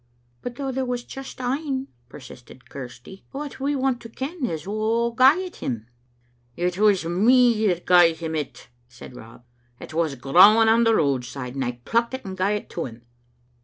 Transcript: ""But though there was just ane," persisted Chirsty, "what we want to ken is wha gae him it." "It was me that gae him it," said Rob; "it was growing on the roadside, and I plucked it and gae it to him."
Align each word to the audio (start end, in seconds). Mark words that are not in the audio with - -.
""But 0.41 0.55
though 0.55 0.71
there 0.71 0.83
was 0.83 1.03
just 1.03 1.39
ane," 1.39 1.87
persisted 2.09 2.63
Chirsty, 2.73 3.23
"what 3.29 3.59
we 3.59 3.75
want 3.75 4.01
to 4.01 4.09
ken 4.09 4.47
is 4.47 4.65
wha 4.67 5.11
gae 5.11 5.49
him 5.51 5.85
it." 6.55 6.75
"It 6.75 6.79
was 6.79 7.05
me 7.05 7.67
that 7.67 7.85
gae 7.85 8.13
him 8.15 8.33
it," 8.33 8.69
said 8.87 9.15
Rob; 9.15 9.45
"it 9.79 9.93
was 9.93 10.15
growing 10.15 10.67
on 10.69 10.85
the 10.85 10.95
roadside, 10.95 11.53
and 11.53 11.63
I 11.63 11.73
plucked 11.85 12.15
it 12.15 12.25
and 12.25 12.35
gae 12.35 12.53
it 12.55 12.69
to 12.71 12.85
him." 12.85 13.03